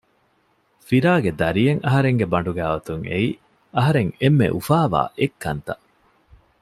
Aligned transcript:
ފިރާގެ 0.87 1.31
ދަރިއެއް 1.39 1.81
އަހަރެންގެ 1.85 2.25
ބަނޑުގައި 2.31 2.71
އޮތުން 2.71 3.03
އެއީ 3.09 3.29
އަހަރެން 3.77 4.11
އެންމެ 4.19 4.47
އުފާވާ 4.55 5.01
އެއްކަންތައް 5.19 5.83